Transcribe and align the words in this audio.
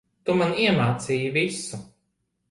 Tu, 0.27 0.35
man 0.37 0.53
iemācīji 0.61 1.27
visu. 1.35 1.79